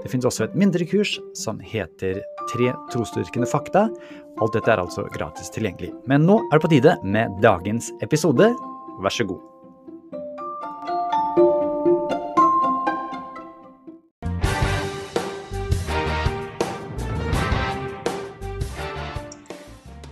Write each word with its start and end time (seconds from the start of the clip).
Det 0.00 0.08
finnes 0.08 0.24
også 0.24 0.46
et 0.46 0.56
mindre 0.56 0.86
kurs 0.88 1.18
som 1.36 1.60
heter 1.60 2.22
Tre 2.50 2.72
trosdyrkende 2.90 3.46
fakta. 3.46 3.84
Alt 4.40 4.56
dette 4.56 4.72
er 4.72 4.80
altså 4.80 5.04
gratis 5.12 5.52
tilgjengelig. 5.54 5.92
Men 6.08 6.24
nå 6.26 6.38
er 6.48 6.56
det 6.56 6.64
på 6.64 6.70
tide 6.72 6.96
med 7.04 7.36
dagens 7.44 7.92
episode. 8.02 8.48
Vær 9.04 9.14
så 9.14 9.28
god. 9.28 9.46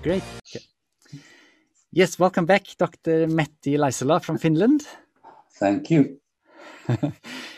Great. 0.05 0.23
Yes, 1.97 2.21
welcome 2.21 2.47
back, 2.47 2.77
Dr. 2.79 3.27
Metti 3.27 3.77
Leisela 3.81 4.21
from 4.21 4.39
Finland. 4.39 4.85
Thank 5.59 5.91
you. 5.91 6.21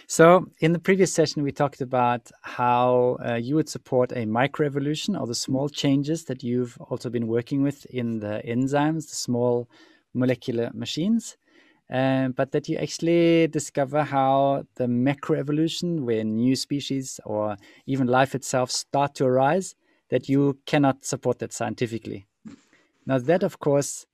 so, 0.06 0.46
in 0.60 0.73
the 0.73 0.78
previous 0.78 1.12
session, 1.12 1.42
we 1.42 1.52
talked 1.52 1.80
about 1.80 2.30
how 2.42 3.16
uh, 3.24 3.34
you 3.34 3.55
would 3.55 3.69
support 3.69 4.12
a 4.12 4.27
microevolution 4.27 5.20
or 5.20 5.27
the 5.27 5.34
small 5.34 5.69
changes 5.69 6.24
that 6.24 6.42
you've 6.42 6.77
also 6.88 7.10
been 7.10 7.28
working 7.28 7.62
with 7.62 7.86
in 7.86 8.19
the 8.19 8.42
enzymes, 8.46 9.08
the 9.08 9.16
small 9.16 9.69
molecular 10.14 10.70
machines. 10.75 11.36
Uh, 11.92 12.28
but 12.28 12.53
that 12.53 12.69
you 12.69 12.77
actually 12.77 13.48
discover 13.48 14.05
how 14.05 14.64
the 14.77 14.86
macroevolution, 14.86 16.00
where 16.00 16.22
new 16.22 16.55
species 16.55 17.19
or 17.25 17.56
even 17.86 18.06
life 18.06 18.34
itself 18.34 18.70
start 18.70 19.14
to 19.16 19.25
arise, 19.25 19.75
that 20.08 20.28
you 20.28 20.56
cannot 20.66 21.05
support 21.05 21.41
that 21.41 21.53
scientifically. 21.53 22.27
Now, 23.06 23.19
that 23.19 23.42
of 23.42 23.58
course 23.58 24.06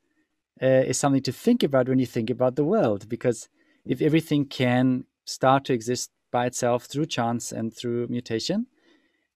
uh, 0.63 0.67
is 0.67 0.99
something 0.99 1.23
to 1.23 1.33
think 1.33 1.63
about 1.63 1.89
when 1.89 1.99
you 1.99 2.07
think 2.07 2.31
about 2.31 2.57
the 2.57 2.65
world, 2.65 3.09
because 3.09 3.49
if 3.87 4.03
everything 4.03 4.47
can 4.47 5.05
start 5.25 5.65
to 5.67 5.73
exist 5.73 6.11
by 6.33 6.47
itself 6.47 6.85
through 6.85 7.07
chance 7.07 7.53
and 7.53 7.75
through 7.75 8.09
mutation, 8.09 8.67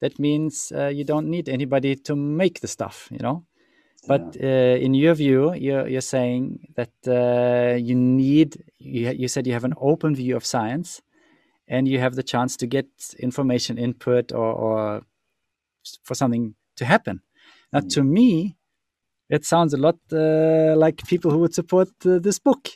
that 0.01 0.19
means 0.19 0.73
uh, 0.75 0.89
you 0.89 1.05
don't 1.05 1.29
need 1.29 1.49
anybody 1.49 1.95
to 1.95 2.17
make 2.17 2.61
the 2.61 2.69
stuff, 2.69 3.09
you 3.11 3.19
know. 3.19 3.45
But 4.09 4.37
uh, 4.43 4.47
in 4.47 4.95
your 4.95 5.15
view, 5.15 5.53
you're, 5.55 5.87
you're 5.87 6.01
saying 6.01 6.69
that 6.75 6.93
uh, 7.07 7.77
you 7.77 7.95
need, 7.95 8.63
you, 8.79 9.11
you 9.11 9.29
said 9.29 9.47
you 9.47 9.53
have 9.53 9.65
an 9.65 9.75
open 9.77 10.15
view 10.15 10.37
of 10.37 10.47
science 10.47 11.03
and 11.69 11.87
you 11.87 11.99
have 11.99 12.15
the 12.15 12.23
chance 12.23 12.57
to 12.57 12.67
get 12.67 12.87
information 13.19 13.77
input 13.77 14.33
or, 14.33 14.53
or 14.53 15.03
for 16.03 16.15
something 16.15 16.55
to 16.77 16.85
happen. 16.87 17.21
Now, 17.75 17.81
mm. 17.81 17.91
to 17.91 18.03
me, 18.03 18.57
it 19.29 19.45
sounds 19.45 19.75
a 19.75 19.77
lot 19.77 19.97
uh, 20.13 20.75
like 20.77 21.07
people 21.07 21.31
who 21.31 21.39
would 21.39 21.55
support 21.55 21.91
uh, 22.07 22.19
this 22.19 22.39
book 22.39 22.71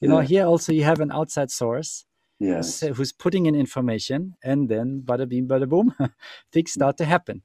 you 0.00 0.08
know, 0.08 0.20
here 0.20 0.46
also 0.46 0.72
you 0.72 0.84
have 0.84 1.00
an 1.00 1.12
outside 1.12 1.50
source 1.50 2.04
yes. 2.38 2.80
who's, 2.80 2.96
who's 2.96 3.12
putting 3.12 3.46
in 3.46 3.54
information, 3.54 4.34
and 4.42 4.68
then 4.68 5.02
bada 5.04 5.28
bing, 5.28 5.48
bada 5.48 5.68
boom, 5.68 5.94
things 6.52 6.72
start 6.72 6.96
to 6.98 7.04
happen. 7.04 7.42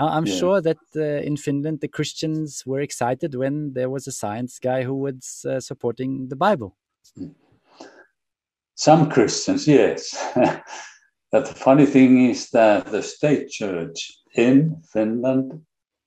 I'm 0.00 0.26
yeah. 0.26 0.34
sure 0.34 0.60
that 0.60 0.78
uh, 0.94 1.00
in 1.00 1.36
Finland 1.36 1.80
the 1.80 1.88
Christians 1.88 2.62
were 2.64 2.80
excited 2.80 3.34
when 3.34 3.72
there 3.72 3.90
was 3.90 4.06
a 4.06 4.12
science 4.12 4.58
guy 4.60 4.84
who 4.84 4.94
was 4.94 5.44
uh, 5.48 5.58
supporting 5.58 6.28
the 6.28 6.36
Bible. 6.36 6.76
Some 8.76 9.10
Christians, 9.10 9.66
yes. 9.66 10.16
but 11.32 11.46
the 11.46 11.54
funny 11.54 11.84
thing 11.84 12.30
is 12.30 12.50
that 12.50 12.86
the 12.86 13.02
state 13.02 13.50
church 13.50 14.12
in 14.36 14.80
Finland, 14.92 15.60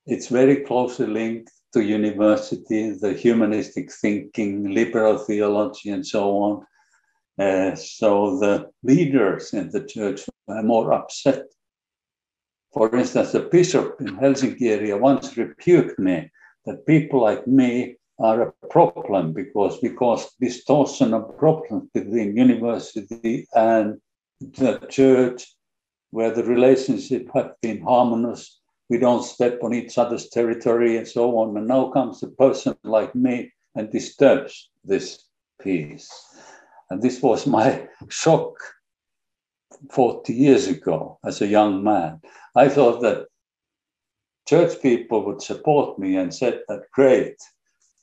it's 0.05 0.27
very 0.29 0.63
closely 0.63 1.07
linked 1.07 1.51
to 1.73 1.81
university, 1.81 2.91
the 2.91 3.13
humanistic 3.13 3.91
thinking, 3.91 4.73
liberal 4.73 5.17
theology, 5.17 5.89
and 5.89 6.05
so 6.05 6.37
on. 6.37 6.65
Uh, 7.39 7.75
so 7.75 8.39
the 8.39 8.69
leaders 8.83 9.53
in 9.53 9.69
the 9.71 9.83
church 9.83 10.21
were 10.47 10.61
more 10.63 10.93
upset. 10.93 11.43
For 12.73 12.93
instance, 12.95 13.31
the 13.31 13.41
bishop 13.41 13.99
in 13.99 14.17
Helsinki 14.17 14.63
area 14.63 14.97
once 14.97 15.35
rebuked 15.37 15.99
me 15.99 16.29
that 16.65 16.85
people 16.85 17.21
like 17.21 17.47
me 17.47 17.97
are 18.19 18.41
a 18.41 18.67
problem 18.67 19.33
because 19.33 19.79
because 19.79 20.31
distortion 20.39 21.13
of 21.13 21.37
problems 21.37 21.89
between 21.93 22.37
university 22.37 23.47
and 23.55 23.99
the 24.39 24.79
church, 24.89 25.55
where 26.11 26.31
the 26.31 26.43
relationship 26.43 27.27
have 27.33 27.53
been 27.61 27.81
harmonious, 27.81 28.60
we 28.91 28.97
don't 28.97 29.23
step 29.23 29.63
on 29.63 29.73
each 29.73 29.97
other's 29.97 30.27
territory 30.27 30.97
and 30.97 31.07
so 31.07 31.37
on. 31.37 31.55
And 31.55 31.65
now 31.65 31.89
comes 31.91 32.21
a 32.23 32.27
person 32.27 32.75
like 32.83 33.15
me 33.15 33.53
and 33.73 33.89
disturbs 33.89 34.69
this 34.83 35.27
peace. 35.61 36.11
And 36.89 37.01
this 37.01 37.21
was 37.21 37.47
my 37.47 37.87
shock 38.09 38.53
40 39.91 40.33
years 40.33 40.67
ago 40.67 41.19
as 41.23 41.41
a 41.41 41.47
young 41.47 41.81
man. 41.81 42.19
I 42.53 42.67
thought 42.67 43.01
that 43.01 43.27
church 44.45 44.81
people 44.81 45.25
would 45.25 45.41
support 45.41 45.97
me 45.97 46.17
and 46.17 46.35
said 46.35 46.59
that 46.67 46.91
great, 46.91 47.37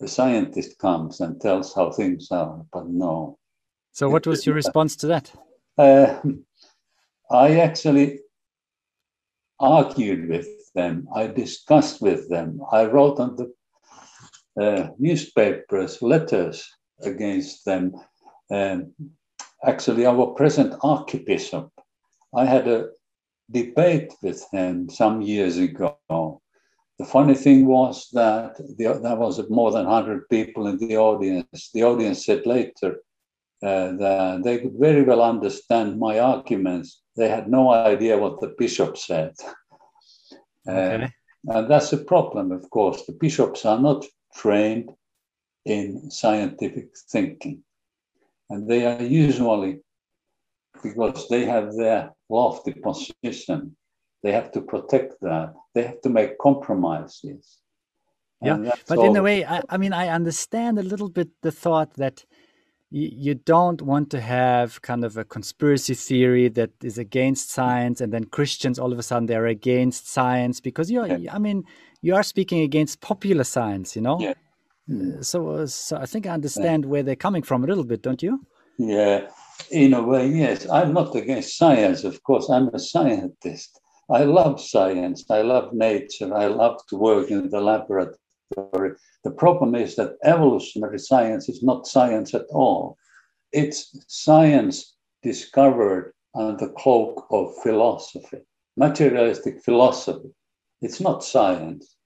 the 0.00 0.08
scientist 0.08 0.78
comes 0.78 1.20
and 1.20 1.38
tells 1.38 1.74
how 1.74 1.90
things 1.90 2.28
are, 2.30 2.64
but 2.72 2.86
no. 2.86 3.36
So, 3.92 4.08
what 4.08 4.26
was 4.26 4.46
your 4.46 4.54
response 4.54 4.96
to 4.96 5.06
that? 5.08 5.32
Uh, 5.76 6.18
I 7.30 7.58
actually 7.58 8.20
argued 9.60 10.30
with 10.30 10.48
them. 10.78 11.08
I 11.14 11.26
discussed 11.26 12.00
with 12.00 12.22
them. 12.34 12.48
I 12.72 12.84
wrote 12.92 13.18
on 13.24 13.30
the 13.36 13.48
uh, 14.64 14.88
newspapers 14.98 15.92
letters 16.02 16.56
against 17.10 17.64
them. 17.64 17.84
Um, 18.50 18.78
actually, 19.70 20.06
our 20.06 20.26
present 20.40 20.74
archbishop, 20.82 21.68
I 22.42 22.44
had 22.54 22.66
a 22.68 22.80
debate 23.50 24.12
with 24.22 24.40
him 24.52 24.88
some 24.90 25.16
years 25.22 25.58
ago. 25.58 26.40
The 27.00 27.06
funny 27.16 27.34
thing 27.34 27.66
was 27.66 28.08
that 28.12 28.56
the, 28.78 28.84
there 29.02 29.16
was 29.16 29.38
more 29.48 29.70
than 29.70 29.86
100 29.86 30.28
people 30.28 30.66
in 30.66 30.78
the 30.78 30.96
audience. 30.96 31.70
The 31.72 31.84
audience 31.84 32.26
said 32.26 32.42
later 32.46 32.90
uh, 33.62 33.88
that 34.02 34.40
they 34.44 34.58
could 34.58 34.76
very 34.88 35.02
well 35.02 35.22
understand 35.22 35.98
my 35.98 36.18
arguments. 36.18 37.02
They 37.16 37.28
had 37.28 37.48
no 37.48 37.70
idea 37.70 38.18
what 38.18 38.40
the 38.40 38.54
bishop 38.58 38.96
said. 38.96 39.34
Okay. 40.68 41.04
Uh, 41.04 41.08
and 41.58 41.70
that's 41.70 41.92
a 41.92 41.98
problem, 41.98 42.52
of 42.52 42.68
course. 42.70 43.04
The 43.06 43.12
bishops 43.12 43.64
are 43.64 43.80
not 43.80 44.04
trained 44.34 44.90
in 45.64 46.10
scientific 46.10 46.90
thinking. 47.10 47.62
And 48.50 48.68
they 48.68 48.86
are 48.86 49.02
usually, 49.02 49.80
because 50.82 51.28
they 51.28 51.44
have 51.44 51.74
their 51.74 52.12
lofty 52.28 52.72
position, 52.72 53.76
they 54.22 54.32
have 54.32 54.50
to 54.52 54.60
protect 54.60 55.14
that. 55.22 55.54
They 55.74 55.82
have 55.84 56.00
to 56.02 56.08
make 56.08 56.38
compromises. 56.38 57.58
Yeah, 58.40 58.72
but 58.86 58.98
all. 58.98 59.04
in 59.06 59.16
a 59.16 59.22
way, 59.22 59.44
I, 59.44 59.62
I 59.68 59.78
mean, 59.78 59.92
I 59.92 60.08
understand 60.08 60.78
a 60.78 60.82
little 60.82 61.08
bit 61.08 61.28
the 61.42 61.50
thought 61.50 61.94
that 61.94 62.24
you 62.90 63.34
don't 63.34 63.82
want 63.82 64.10
to 64.10 64.20
have 64.20 64.80
kind 64.80 65.04
of 65.04 65.16
a 65.18 65.24
conspiracy 65.24 65.94
theory 65.94 66.48
that 66.48 66.70
is 66.82 66.96
against 66.96 67.50
science 67.50 68.00
and 68.00 68.12
then 68.12 68.24
christians 68.24 68.78
all 68.78 68.92
of 68.92 68.98
a 68.98 69.02
sudden 69.02 69.26
they're 69.26 69.46
against 69.46 70.08
science 70.08 70.60
because 70.60 70.90
you're 70.90 71.06
yeah. 71.06 71.34
i 71.34 71.38
mean 71.38 71.62
you 72.00 72.14
are 72.14 72.22
speaking 72.22 72.62
against 72.62 73.00
popular 73.00 73.44
science 73.44 73.94
you 73.94 74.02
know? 74.02 74.18
Yeah. 74.18 74.34
Uh, 74.90 75.22
so 75.22 75.66
so 75.66 75.98
i 75.98 76.06
think 76.06 76.26
i 76.26 76.30
understand 76.30 76.84
yeah. 76.84 76.90
where 76.90 77.02
they're 77.02 77.16
coming 77.16 77.42
from 77.42 77.62
a 77.62 77.66
little 77.66 77.84
bit 77.84 78.02
don't 78.02 78.22
you? 78.22 78.40
Yeah. 78.78 79.26
In 79.70 79.92
a 79.92 80.02
way 80.02 80.28
yes. 80.28 80.68
I'm 80.70 80.94
not 80.94 81.14
against 81.14 81.58
science 81.58 82.04
of 82.04 82.22
course. 82.22 82.48
I'm 82.48 82.68
a 82.68 82.78
scientist. 82.78 83.80
I 84.08 84.22
love 84.22 84.60
science. 84.60 85.24
I 85.28 85.42
love 85.42 85.72
nature. 85.74 86.32
I 86.32 86.46
love 86.46 86.78
to 86.88 86.96
work 86.96 87.30
in 87.30 87.50
the 87.50 87.60
laboratory 87.60 88.16
the 88.50 89.30
problem 89.36 89.74
is 89.74 89.96
that 89.96 90.16
evolutionary 90.24 90.98
science 90.98 91.48
is 91.48 91.62
not 91.62 91.86
science 91.86 92.34
at 92.34 92.46
all. 92.50 92.96
It's 93.52 93.96
science 94.08 94.96
discovered 95.22 96.14
under 96.34 96.66
the 96.66 96.72
cloak 96.72 97.26
of 97.30 97.56
philosophy, 97.62 98.38
materialistic 98.76 99.62
philosophy. 99.62 100.30
It's 100.80 101.00
not 101.00 101.24
science. 101.24 101.96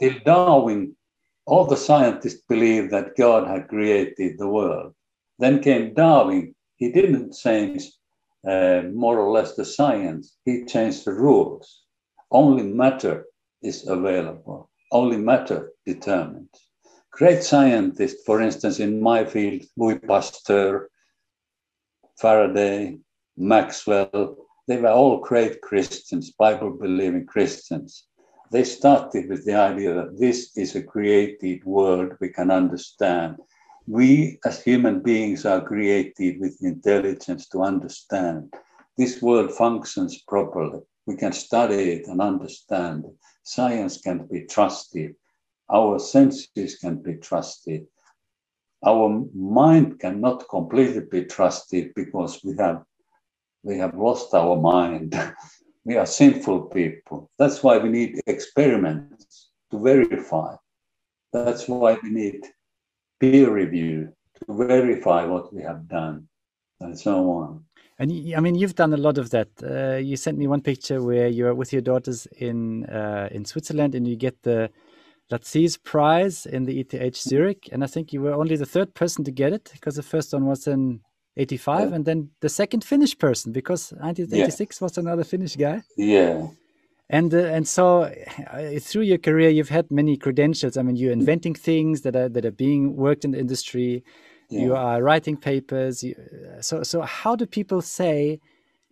Till 0.00 0.18
Darwin, 0.24 0.96
all 1.46 1.64
the 1.64 1.76
scientists 1.76 2.42
believed 2.48 2.92
that 2.92 3.16
God 3.16 3.46
had 3.46 3.68
created 3.68 4.38
the 4.38 4.48
world. 4.48 4.94
Then 5.38 5.62
came 5.62 5.94
Darwin. 5.94 6.54
He 6.76 6.92
didn't 6.92 7.34
change 7.34 7.90
uh, 8.46 8.82
more 8.92 9.18
or 9.18 9.30
less 9.30 9.54
the 9.54 9.64
science, 9.64 10.36
he 10.44 10.64
changed 10.64 11.04
the 11.04 11.12
rules. 11.12 11.84
Only 12.30 12.64
matter 12.64 13.26
is 13.62 13.86
available 13.86 14.68
only 14.92 15.16
matter 15.16 15.72
determines. 15.86 16.48
great 17.10 17.42
scientists, 17.42 18.22
for 18.24 18.40
instance, 18.40 18.80
in 18.80 19.00
my 19.00 19.24
field, 19.24 19.62
Louis 19.76 19.98
Pasteur, 19.98 20.88
Faraday, 22.18 22.98
Maxwell, 23.36 24.36
they 24.68 24.78
were 24.78 24.88
all 24.90 25.18
great 25.18 25.60
Christians, 25.60 26.30
Bible 26.32 26.70
believing 26.70 27.26
Christians. 27.26 28.06
They 28.52 28.64
started 28.64 29.28
with 29.28 29.44
the 29.44 29.54
idea 29.54 29.94
that 29.94 30.18
this 30.18 30.56
is 30.56 30.76
a 30.76 30.82
created 30.82 31.64
world 31.64 32.12
we 32.20 32.28
can 32.28 32.50
understand. 32.50 33.36
We 33.86 34.38
as 34.44 34.62
human 34.62 35.00
beings 35.00 35.44
are 35.44 35.60
created 35.60 36.38
with 36.38 36.62
intelligence 36.62 37.48
to 37.48 37.62
understand. 37.62 38.52
This 38.96 39.20
world 39.20 39.52
functions 39.52 40.22
properly. 40.28 40.80
We 41.06 41.16
can 41.16 41.32
study 41.32 41.92
it 41.92 42.06
and 42.06 42.20
understand. 42.20 43.04
Science 43.42 44.00
can 44.00 44.26
be 44.26 44.46
trusted. 44.46 45.14
Our 45.70 45.98
senses 45.98 46.76
can 46.76 47.02
be 47.02 47.14
trusted. 47.14 47.86
Our 48.84 49.24
mind 49.34 50.00
cannot 50.00 50.48
completely 50.48 51.02
be 51.10 51.24
trusted 51.24 51.92
because 51.94 52.40
we 52.44 52.56
have 52.58 52.84
we 53.62 53.78
have 53.78 53.94
lost 53.94 54.34
our 54.34 54.56
mind. 54.56 55.14
we 55.84 55.96
are 55.96 56.06
sinful 56.06 56.62
people. 56.62 57.30
That's 57.38 57.62
why 57.62 57.78
we 57.78 57.88
need 57.88 58.20
experiments 58.26 59.50
to 59.70 59.78
verify. 59.78 60.56
That's 61.32 61.68
why 61.68 61.96
we 62.02 62.10
need 62.10 62.44
peer 63.20 63.50
review 63.50 64.12
to 64.46 64.66
verify 64.66 65.24
what 65.24 65.54
we 65.54 65.62
have 65.62 65.88
done, 65.88 66.28
and 66.80 66.98
so 66.98 67.30
on. 67.30 67.64
And 67.98 68.10
I 68.36 68.40
mean, 68.40 68.54
you've 68.54 68.74
done 68.74 68.92
a 68.92 68.96
lot 68.96 69.18
of 69.18 69.30
that. 69.30 69.48
Uh, 69.62 69.96
you 69.96 70.16
sent 70.16 70.38
me 70.38 70.46
one 70.46 70.62
picture 70.62 71.02
where 71.02 71.28
you're 71.28 71.54
with 71.54 71.72
your 71.72 71.82
daughters 71.82 72.26
in 72.36 72.84
uh, 72.86 73.28
in 73.30 73.44
Switzerland, 73.44 73.94
and 73.94 74.08
you 74.08 74.16
get 74.16 74.42
the 74.42 74.70
Latsis 75.30 75.82
Prize 75.82 76.46
in 76.46 76.64
the 76.64 76.80
ETH 76.80 77.16
Zurich, 77.16 77.68
and 77.70 77.84
I 77.84 77.86
think 77.86 78.12
you 78.12 78.20
were 78.20 78.34
only 78.34 78.56
the 78.56 78.66
third 78.66 78.94
person 78.94 79.24
to 79.24 79.30
get 79.30 79.52
it 79.52 79.70
because 79.72 79.96
the 79.96 80.02
first 80.02 80.32
one 80.32 80.46
was 80.46 80.66
in 80.66 81.00
85 81.36 81.88
yeah. 81.88 81.96
and 81.96 82.04
then 82.04 82.30
the 82.40 82.48
second 82.48 82.84
finnish 82.84 83.16
person 83.16 83.52
because 83.52 83.92
1986 83.92 84.80
yeah. 84.80 84.84
was 84.84 84.98
another 84.98 85.24
finnish 85.24 85.56
guy 85.56 85.82
yeah 85.96 86.46
and 87.08 87.32
uh, 87.32 87.38
and 87.38 87.66
so 87.66 88.02
uh, 88.02 88.78
through 88.80 89.02
your 89.02 89.18
career 89.18 89.48
you've 89.48 89.70
had 89.70 89.90
many 89.90 90.16
credentials 90.16 90.76
i 90.76 90.82
mean 90.82 90.96
you're 90.96 91.12
inventing 91.12 91.54
things 91.54 92.02
that 92.02 92.14
are 92.14 92.28
that 92.28 92.44
are 92.44 92.50
being 92.50 92.96
worked 92.96 93.24
in 93.24 93.30
the 93.30 93.38
industry 93.38 94.04
yeah. 94.52 94.60
you 94.64 94.74
are 94.76 95.02
writing 95.02 95.36
papers 95.36 96.02
you, 96.02 96.14
so 96.60 96.82
so 96.82 97.00
how 97.02 97.34
do 97.36 97.46
people 97.46 97.80
say 97.82 98.40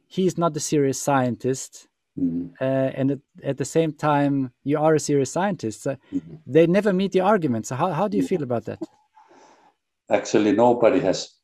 he's 0.06 0.36
not 0.36 0.56
a 0.56 0.60
serious 0.60 1.00
scientist 1.00 1.88
mm. 2.18 2.50
uh, 2.60 2.90
and 2.98 3.10
at, 3.12 3.18
at, 3.42 3.56
the 3.56 3.64
same 3.64 3.92
time 3.92 4.52
you 4.64 4.78
are 4.78 4.94
a 4.94 5.00
serious 5.00 5.30
scientist 5.32 5.82
so 5.82 5.90
mm 6.12 6.20
-hmm. 6.20 6.38
they 6.54 6.66
never 6.66 6.92
meet 6.92 7.12
the 7.12 7.22
argument 7.22 7.66
so 7.66 7.74
how, 7.74 7.92
how 7.92 8.08
do 8.08 8.16
you 8.16 8.26
feel 8.26 8.42
about 8.42 8.64
that 8.64 8.80
actually 10.08 10.52
nobody 10.52 11.00
has 11.00 11.40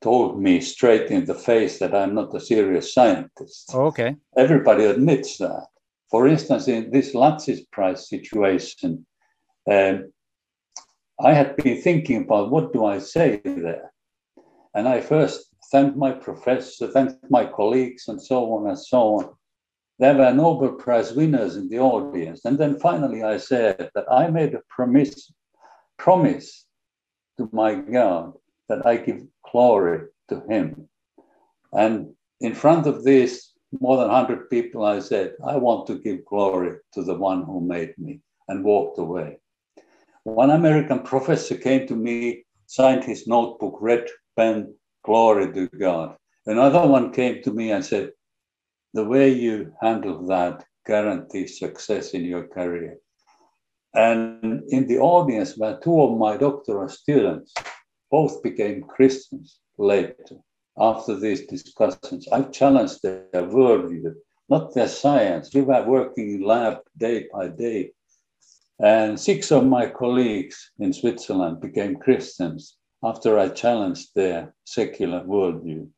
told 0.00 0.40
me 0.40 0.60
straight 0.60 1.10
in 1.10 1.24
the 1.24 1.34
face 1.34 1.78
that 1.78 1.94
I'm 1.94 2.14
not 2.14 2.34
a 2.34 2.40
serious 2.40 2.94
scientist. 2.94 3.70
Oh, 3.74 3.86
okay. 3.86 4.16
Everybody 4.36 4.84
admits 4.84 5.38
that. 5.38 5.66
For 6.10 6.28
instance, 6.28 6.68
in 6.68 6.90
this 6.90 7.14
Latsis 7.14 7.60
Prize 7.72 8.08
situation, 8.08 9.06
um, 9.70 10.12
I 11.18 11.32
had 11.32 11.56
been 11.56 11.80
thinking 11.80 12.22
about 12.22 12.50
what 12.50 12.72
do 12.72 12.84
I 12.84 12.98
say 12.98 13.40
there. 13.44 13.92
And 14.74 14.86
I 14.86 15.00
first 15.00 15.46
thanked 15.70 15.96
my 15.96 16.12
professor, 16.12 16.88
thanked 16.88 17.30
my 17.30 17.46
colleagues, 17.46 18.08
and 18.08 18.20
so 18.20 18.52
on 18.52 18.68
and 18.68 18.78
so 18.78 19.00
on. 19.16 19.34
There 19.98 20.14
were 20.14 20.32
Nobel 20.32 20.72
Prize 20.72 21.14
winners 21.14 21.56
in 21.56 21.68
the 21.70 21.78
audience. 21.78 22.44
And 22.44 22.58
then 22.58 22.78
finally 22.78 23.22
I 23.22 23.38
said 23.38 23.90
that 23.94 24.04
I 24.12 24.28
made 24.28 24.54
a 24.54 24.60
promise, 24.68 25.32
promise 25.96 26.66
to 27.38 27.48
my 27.52 27.76
God 27.76 28.34
that 28.68 28.84
I 28.86 28.96
give 28.98 29.22
glory 29.50 30.08
to 30.28 30.42
him. 30.50 30.88
And 31.72 32.14
in 32.40 32.54
front 32.54 32.86
of 32.86 33.04
these 33.04 33.52
more 33.80 33.96
than 33.96 34.08
100 34.08 34.50
people, 34.50 34.84
I 34.84 35.00
said, 35.00 35.34
I 35.46 35.56
want 35.56 35.86
to 35.86 35.98
give 35.98 36.26
glory 36.26 36.76
to 36.92 37.02
the 37.02 37.14
one 37.14 37.44
who 37.44 37.60
made 37.60 37.96
me, 37.96 38.20
and 38.48 38.64
walked 38.64 38.98
away. 38.98 39.38
One 40.26 40.50
American 40.50 41.04
professor 41.04 41.56
came 41.56 41.86
to 41.86 41.94
me, 41.94 42.44
signed 42.66 43.04
his 43.04 43.28
notebook, 43.28 43.78
red 43.80 44.08
pen, 44.34 44.74
glory 45.04 45.52
to 45.52 45.68
God. 45.68 46.16
Another 46.46 46.84
one 46.84 47.12
came 47.12 47.44
to 47.44 47.52
me 47.52 47.70
and 47.70 47.84
said, 47.84 48.10
The 48.92 49.04
way 49.04 49.32
you 49.32 49.72
handle 49.80 50.26
that 50.26 50.64
guarantees 50.84 51.60
success 51.60 52.10
in 52.10 52.24
your 52.24 52.48
career. 52.48 52.98
And 53.94 54.64
in 54.68 54.88
the 54.88 54.98
audience 54.98 55.56
were 55.56 55.78
two 55.78 56.02
of 56.02 56.18
my 56.18 56.36
doctoral 56.36 56.88
students 56.88 57.54
both 58.10 58.42
became 58.42 58.82
Christians 58.82 59.60
later 59.78 60.38
after 60.76 61.14
these 61.14 61.46
discussions. 61.46 62.26
I 62.32 62.42
challenged 62.42 63.00
their 63.00 63.28
worldview, 63.32 64.12
not 64.48 64.74
their 64.74 64.88
science. 64.88 65.54
We 65.54 65.60
were 65.60 65.86
working 65.86 66.34
in 66.34 66.42
lab 66.42 66.78
day 66.98 67.28
by 67.32 67.46
day. 67.46 67.92
And 68.78 69.18
six 69.18 69.50
of 69.50 69.64
my 69.64 69.88
colleagues 69.88 70.70
in 70.78 70.92
Switzerland 70.92 71.60
became 71.60 71.96
Christians 71.96 72.76
after 73.02 73.38
I 73.38 73.48
challenged 73.48 74.14
their 74.14 74.54
secular 74.64 75.22
worldview 75.24 75.88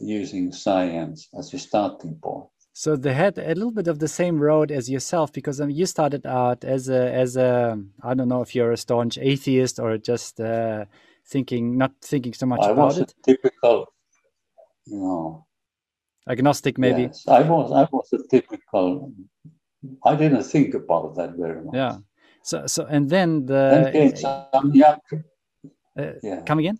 using 0.00 0.52
science 0.52 1.28
as 1.38 1.54
a 1.54 1.58
starting 1.58 2.16
point. 2.22 2.46
So 2.72 2.96
they 2.96 3.14
had 3.14 3.38
a 3.38 3.54
little 3.54 3.72
bit 3.72 3.88
of 3.88 3.98
the 3.98 4.08
same 4.08 4.38
road 4.38 4.70
as 4.70 4.88
yourself 4.88 5.32
because 5.32 5.60
um, 5.60 5.70
you 5.70 5.86
started 5.86 6.24
out 6.26 6.64
as 6.64 6.88
a 6.88 7.12
as 7.12 7.36
a 7.36 7.76
I 8.02 8.14
don't 8.14 8.28
know 8.28 8.42
if 8.42 8.54
you're 8.54 8.72
a 8.72 8.76
staunch 8.76 9.18
atheist 9.18 9.80
or 9.80 9.98
just 9.98 10.40
uh, 10.40 10.84
thinking, 11.26 11.76
not 11.76 11.92
thinking 12.02 12.34
so 12.34 12.46
much 12.46 12.60
I 12.62 12.70
about 12.70 12.86
was 12.86 12.98
it? 12.98 13.14
A 13.18 13.32
typical, 13.32 13.92
you 14.86 14.98
know, 14.98 15.46
agnostic, 16.28 16.78
maybe. 16.78 17.02
Yes, 17.02 17.26
I 17.26 17.42
was. 17.42 17.72
I 17.72 17.88
was 17.90 18.12
a 18.12 18.26
typical. 18.28 19.12
I 20.04 20.14
didn't 20.14 20.44
think 20.44 20.74
about 20.74 21.16
that 21.16 21.34
very 21.36 21.64
much. 21.64 21.74
Yeah. 21.74 21.96
So, 22.48 22.66
so, 22.66 22.86
and 22.86 23.10
then 23.10 23.44
the. 23.44 23.90
Then 23.92 23.92
came 23.92 24.16
some 24.16 24.74
young. 24.74 25.00
Uh, 25.98 26.12
yeah. 26.22 26.40
Come 26.46 26.60
again. 26.60 26.78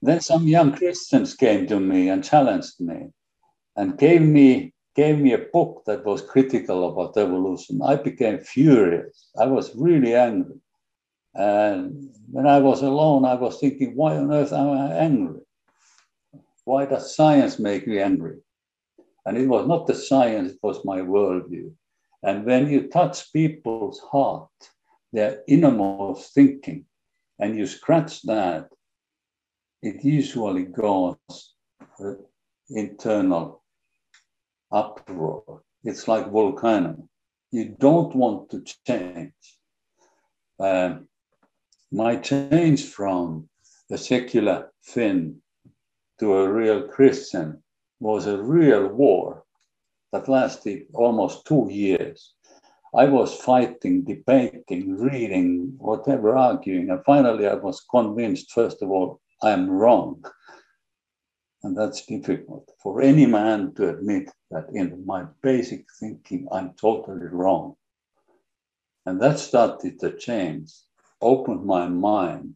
Then 0.00 0.20
some 0.22 0.48
young 0.48 0.72
Christians 0.74 1.34
came 1.34 1.66
to 1.66 1.78
me 1.78 2.08
and 2.08 2.24
challenged 2.24 2.80
me, 2.80 3.10
and 3.76 3.98
gave 3.98 4.22
me 4.22 4.72
gave 4.96 5.18
me 5.18 5.34
a 5.34 5.46
book 5.52 5.82
that 5.84 6.06
was 6.06 6.22
critical 6.22 6.88
about 6.88 7.18
evolution. 7.18 7.82
I 7.82 7.96
became 7.96 8.38
furious. 8.38 9.28
I 9.38 9.44
was 9.44 9.76
really 9.76 10.14
angry. 10.14 10.60
And 11.34 12.08
when 12.32 12.46
I 12.46 12.58
was 12.58 12.80
alone, 12.80 13.26
I 13.26 13.34
was 13.34 13.60
thinking, 13.60 13.94
why 13.94 14.16
on 14.16 14.32
earth 14.32 14.54
am 14.54 14.70
I 14.70 14.94
angry? 14.94 15.42
Why 16.64 16.86
does 16.86 17.14
science 17.14 17.58
make 17.58 17.86
me 17.86 17.98
angry? 18.00 18.38
And 19.26 19.36
it 19.36 19.46
was 19.46 19.68
not 19.68 19.86
the 19.86 19.94
science, 19.94 20.52
it 20.52 20.58
was 20.62 20.84
my 20.86 21.00
worldview. 21.00 21.70
And 22.22 22.44
when 22.44 22.68
you 22.68 22.88
touch 22.88 23.32
people's 23.32 24.00
heart, 24.00 24.50
their 25.12 25.42
innermost 25.48 26.34
thinking, 26.34 26.84
and 27.38 27.56
you 27.56 27.66
scratch 27.66 28.22
that, 28.22 28.68
it 29.82 30.04
usually 30.04 30.64
goes 30.64 31.16
uh, 31.98 32.12
internal 32.68 33.62
uproar. 34.70 35.62
It's 35.82 36.06
like 36.06 36.30
volcano. 36.30 37.08
You 37.50 37.76
don't 37.78 38.14
want 38.14 38.50
to 38.50 38.62
change. 38.86 39.32
Um, 40.58 41.08
my 41.90 42.16
change 42.16 42.84
from 42.84 43.48
a 43.90 43.98
secular 43.98 44.70
Finn 44.82 45.40
to 46.20 46.36
a 46.36 46.52
real 46.52 46.86
Christian 46.86 47.62
was 47.98 48.26
a 48.26 48.40
real 48.40 48.88
war 48.88 49.44
that 50.12 50.28
lasted 50.28 50.86
almost 50.94 51.46
two 51.46 51.68
years. 51.70 52.34
I 52.94 53.04
was 53.04 53.34
fighting, 53.34 54.02
debating, 54.02 54.96
reading, 54.96 55.74
whatever, 55.78 56.36
arguing. 56.36 56.90
And 56.90 57.04
finally, 57.04 57.46
I 57.46 57.54
was 57.54 57.86
convinced, 57.88 58.52
first 58.52 58.82
of 58.82 58.90
all, 58.90 59.20
I'm 59.42 59.70
wrong. 59.70 60.24
And 61.62 61.76
that's 61.76 62.06
difficult 62.06 62.70
for 62.82 63.02
any 63.02 63.26
man 63.26 63.74
to 63.74 63.90
admit 63.90 64.30
that 64.50 64.66
in 64.72 65.04
my 65.06 65.24
basic 65.42 65.86
thinking, 66.00 66.48
I'm 66.50 66.72
totally 66.74 67.26
wrong. 67.26 67.76
And 69.06 69.20
that 69.20 69.38
started 69.38 70.00
to 70.00 70.16
change 70.16 70.72
opened 71.20 71.64
my 71.64 71.86
mind 71.86 72.54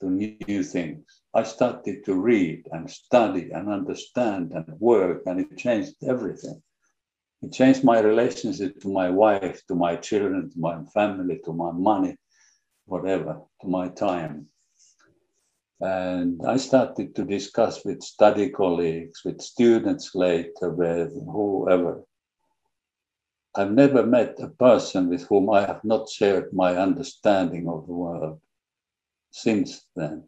to 0.00 0.10
new 0.10 0.62
things. 0.62 1.17
I 1.34 1.42
started 1.42 2.04
to 2.06 2.14
read 2.14 2.66
and 2.72 2.90
study 2.90 3.50
and 3.50 3.68
understand 3.68 4.52
and 4.52 4.66
work, 4.80 5.22
and 5.26 5.40
it 5.40 5.56
changed 5.58 5.94
everything. 6.02 6.62
It 7.42 7.52
changed 7.52 7.84
my 7.84 8.00
relationship 8.00 8.80
to 8.80 8.88
my 8.88 9.10
wife, 9.10 9.64
to 9.66 9.74
my 9.74 9.96
children, 9.96 10.50
to 10.50 10.58
my 10.58 10.82
family, 10.94 11.40
to 11.44 11.52
my 11.52 11.70
money, 11.70 12.16
whatever, 12.86 13.42
to 13.60 13.68
my 13.68 13.88
time. 13.88 14.48
And 15.80 16.40
I 16.44 16.56
started 16.56 17.14
to 17.14 17.24
discuss 17.24 17.84
with 17.84 18.02
study 18.02 18.50
colleagues, 18.50 19.22
with 19.24 19.40
students 19.40 20.14
later, 20.14 20.70
with 20.70 21.12
whoever. 21.12 22.02
I've 23.54 23.72
never 23.72 24.04
met 24.04 24.40
a 24.40 24.48
person 24.48 25.08
with 25.08 25.22
whom 25.28 25.50
I 25.50 25.60
have 25.60 25.84
not 25.84 26.08
shared 26.08 26.52
my 26.52 26.76
understanding 26.76 27.68
of 27.68 27.86
the 27.86 27.92
world 27.92 28.40
since 29.30 29.86
then. 29.94 30.24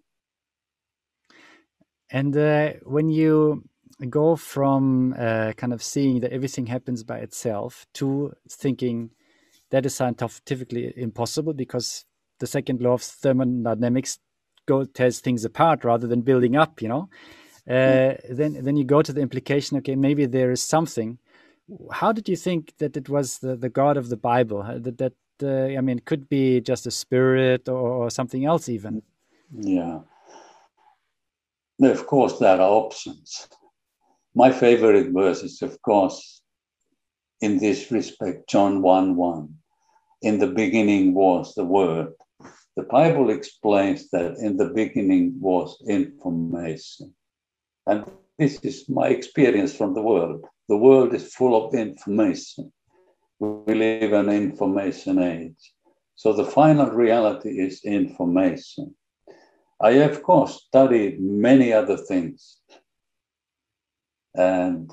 And 2.12 2.37
uh, 2.37 2.73
when 2.85 3.09
you 3.09 3.64
go 4.09 4.37
from 4.37 5.14
uh, 5.19 5.52
kind 5.57 5.73
of 5.73 5.83
seeing 5.83 6.21
that 6.21 6.33
everything 6.33 6.67
happens 6.67 7.02
by 7.05 7.19
itself 7.19 7.87
to 7.95 8.33
thinking 8.49 9.11
that 9.71 9.87
is 9.87 9.95
scientifically 9.95 10.93
impossible 10.97 11.52
because 11.52 12.05
the 12.38 12.47
second 12.47 12.81
law 12.81 12.95
of 12.95 13.02
thermodynamics 13.02 14.19
go 14.67 14.85
tears 14.85 15.21
things 15.21 15.45
apart 15.45 15.85
rather 15.85 16.07
than 16.07 16.23
building 16.23 16.57
up, 16.57 16.81
you 16.83 16.88
know, 16.88 17.09
uh, 17.69 18.14
then 18.31 18.64
then 18.64 18.76
you 18.76 18.85
go 18.85 19.02
to 19.02 19.12
the 19.12 19.21
implication. 19.21 19.76
Okay, 19.79 19.95
maybe 19.95 20.26
there 20.26 20.50
is 20.50 20.62
something. 20.62 21.19
How 21.93 22.11
did 22.12 22.29
you 22.29 22.37
think 22.37 22.75
that 22.79 22.97
it 22.97 23.09
was 23.09 23.38
the, 23.38 23.55
the 23.55 23.69
God 23.69 23.97
of 23.97 24.09
the 24.09 24.17
Bible? 24.17 24.62
That 24.62 24.99
that 24.99 25.12
uh, 25.43 25.79
I 25.79 25.81
mean, 25.81 26.00
could 26.00 26.29
be 26.29 26.61
just 26.61 26.87
a 26.87 26.90
spirit 26.90 27.69
or, 27.69 27.79
or 27.79 28.11
something 28.11 28.45
else, 28.45 28.69
even. 28.69 29.02
Yeah. 29.52 30.00
Of 31.83 32.07
course, 32.07 32.39
there 32.39 32.61
are 32.61 32.71
options. 32.71 33.49
My 34.35 34.53
favorite 34.53 35.13
verse 35.13 35.43
is, 35.43 35.63
of 35.63 35.81
course, 35.83 36.43
in 37.41 37.59
this 37.59 37.91
respect, 37.91 38.49
John 38.49 38.83
1 38.83 39.17
1. 39.17 39.55
In 40.23 40.39
the 40.39 40.47
beginning 40.49 41.15
was 41.15 41.55
the 41.55 41.65
Word. 41.65 42.13
The 42.77 42.83
Bible 42.83 43.31
explains 43.31 44.11
that 44.11 44.37
in 44.39 44.57
the 44.57 44.69
beginning 44.69 45.41
was 45.41 45.83
information. 45.89 47.15
And 47.87 48.05
this 48.39 48.61
is 48.61 48.89
my 48.89 49.09
experience 49.09 49.75
from 49.75 49.95
the 49.95 50.03
world. 50.03 50.45
The 50.69 50.77
world 50.77 51.15
is 51.15 51.35
full 51.35 51.67
of 51.67 51.75
information. 51.75 52.73
We 53.39 53.75
live 53.75 54.13
in 54.13 54.29
an 54.29 54.35
information 54.35 55.19
age. 55.19 55.73
So 56.15 56.35
the 56.35 56.45
final 56.45 56.91
reality 56.91 57.59
is 57.59 57.85
information. 57.85 58.95
I, 59.81 59.93
of 59.93 60.23
course, 60.23 60.63
studied 60.67 61.21
many 61.21 61.73
other 61.73 61.97
things. 61.97 62.59
And 64.35 64.91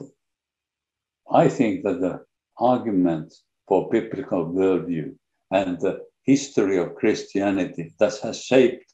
I 1.29 1.50
think 1.50 1.84
that 1.84 2.00
the 2.00 2.25
argument 2.58 3.34
for 3.67 3.89
biblical 3.89 4.46
worldview 4.46 5.15
and 5.51 5.79
the 5.79 6.06
history 6.24 6.77
of 6.77 6.96
Christianity 6.96 7.94
that 8.00 8.17
has 8.20 8.41
shaped 8.41 8.94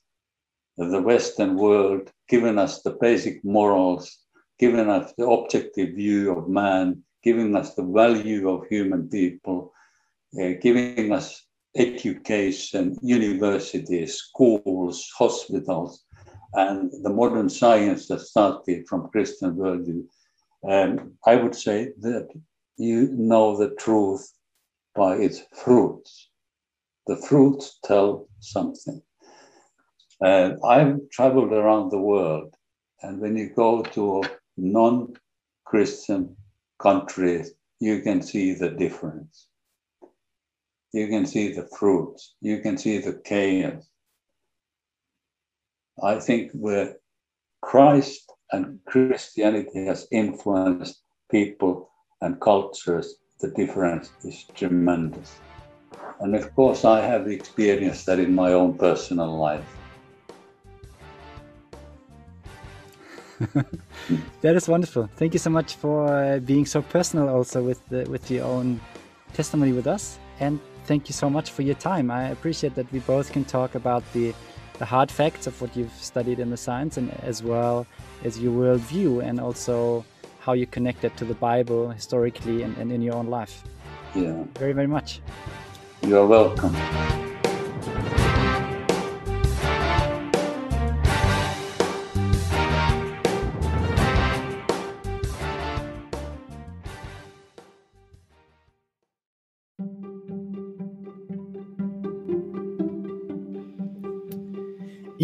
the 0.77 1.01
Western 1.01 1.55
world, 1.55 2.11
given 2.27 2.57
us 2.57 2.81
the 2.81 2.97
basic 2.99 3.43
morals, 3.45 4.17
given 4.59 4.89
us 4.89 5.13
the 5.17 5.27
objective 5.27 5.95
view 5.95 6.31
of 6.31 6.49
man, 6.49 7.03
giving 7.23 7.55
us 7.55 7.75
the 7.75 7.83
value 7.83 8.49
of 8.49 8.67
human 8.67 9.07
people, 9.09 9.71
uh, 10.41 10.53
giving 10.61 11.11
us 11.11 11.45
education, 11.75 12.97
universities, 13.01 14.17
schools, 14.17 15.09
hospitals, 15.17 16.05
and 16.53 16.91
the 17.03 17.09
modern 17.09 17.49
science 17.49 18.07
that 18.07 18.19
started 18.19 18.87
from 18.87 19.09
Christian 19.09 19.55
worldview. 19.55 20.05
And 20.63 21.13
I 21.25 21.35
would 21.35 21.55
say 21.55 21.93
that 22.01 22.29
you 22.77 23.09
know 23.13 23.57
the 23.57 23.71
truth 23.75 24.31
by 24.95 25.15
its 25.15 25.41
fruits. 25.63 26.29
The 27.07 27.17
fruits 27.17 27.79
tell 27.83 28.27
something. 28.39 29.01
And 30.21 30.57
I've 30.63 30.99
traveled 31.11 31.51
around 31.51 31.89
the 31.89 31.99
world, 31.99 32.55
and 33.01 33.19
when 33.19 33.35
you 33.35 33.49
go 33.49 33.81
to 33.81 34.23
non 34.55 35.13
Christian 35.65 36.37
countries, 36.79 37.53
you 37.79 38.01
can 38.01 38.21
see 38.21 38.53
the 38.53 38.69
difference 38.69 39.47
you 40.93 41.07
can 41.07 41.25
see 41.25 41.51
the 41.51 41.67
fruits, 41.77 42.35
you 42.39 42.59
can 42.59 42.77
see 42.77 42.99
the 42.99 43.13
chaos. 43.25 43.83
I 46.01 46.19
think 46.19 46.51
where 46.53 46.97
Christ 47.61 48.31
and 48.51 48.79
Christianity 48.85 49.85
has 49.85 50.07
influenced 50.11 51.01
people 51.31 51.89
and 52.21 52.39
cultures, 52.39 53.15
the 53.41 53.49
difference 53.49 54.11
is 54.23 54.45
tremendous. 54.53 55.35
And 56.19 56.35
of 56.35 56.53
course, 56.55 56.85
I 56.85 57.01
have 57.01 57.27
experienced 57.27 58.05
that 58.05 58.19
in 58.19 58.33
my 58.33 58.53
own 58.53 58.77
personal 58.77 59.35
life. 59.37 59.65
that 64.41 64.55
is 64.55 64.67
wonderful. 64.67 65.09
Thank 65.15 65.33
you 65.33 65.39
so 65.39 65.49
much 65.49 65.75
for 65.75 66.07
uh, 66.07 66.39
being 66.39 66.65
so 66.65 66.81
personal, 66.81 67.29
also 67.29 67.63
with 67.63 67.81
the, 67.89 68.05
with 68.09 68.29
your 68.29 68.45
own 68.45 68.79
testimony 69.33 69.73
with 69.73 69.87
us. 69.87 70.19
And 70.39 70.59
thank 70.85 71.09
you 71.09 71.13
so 71.13 71.29
much 71.29 71.51
for 71.51 71.61
your 71.61 71.75
time. 71.75 72.11
I 72.11 72.29
appreciate 72.29 72.75
that 72.75 72.91
we 72.91 72.99
both 72.99 73.31
can 73.31 73.45
talk 73.45 73.75
about 73.75 74.03
the 74.13 74.33
the 74.79 74.85
hard 74.85 75.11
facts 75.11 75.45
of 75.45 75.61
what 75.61 75.75
you've 75.77 75.93
studied 75.93 76.39
in 76.39 76.49
the 76.49 76.57
science 76.57 76.97
and 76.97 77.11
as 77.23 77.43
well 77.43 77.85
as 78.23 78.39
your 78.39 78.51
worldview 78.51 79.23
and 79.23 79.39
also 79.39 80.03
how 80.39 80.53
you 80.53 80.65
connect 80.65 81.03
it 81.03 81.15
to 81.15 81.25
the 81.25 81.35
Bible 81.35 81.89
historically 81.89 82.63
and, 82.63 82.75
and 82.77 82.91
in 82.91 83.01
your 83.01 83.15
own 83.15 83.27
life. 83.27 83.63
Yeah. 84.15 84.43
Very, 84.57 84.73
very 84.73 84.87
much. 84.87 85.21
You're 86.01 86.25
welcome. 86.25 86.75